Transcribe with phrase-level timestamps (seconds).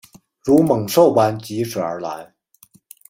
[0.43, 2.33] 如猛兽般疾驶而来